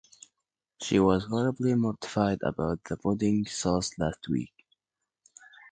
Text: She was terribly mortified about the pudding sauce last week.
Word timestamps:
She 0.81 0.97
was 0.99 1.27
terribly 1.29 1.75
mortified 1.75 2.39
about 2.43 2.83
the 2.85 2.97
pudding 2.97 3.45
sauce 3.45 3.91
last 3.99 4.27
week. 4.29 4.65